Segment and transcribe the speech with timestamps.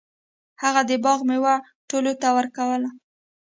[0.61, 1.55] هغه د باغ میوه
[1.89, 2.89] ټولو ته ورکوله.